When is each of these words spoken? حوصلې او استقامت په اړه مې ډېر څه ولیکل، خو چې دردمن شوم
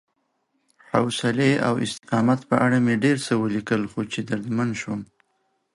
حوصلې 0.91 1.51
او 1.67 1.73
استقامت 1.85 2.39
په 2.49 2.55
اړه 2.65 2.77
مې 2.85 2.95
ډېر 3.03 3.17
څه 3.25 3.33
ولیکل، 3.43 3.81
خو 3.91 3.99
چې 4.11 4.19
دردمن 4.29 4.69
شوم 4.81 5.01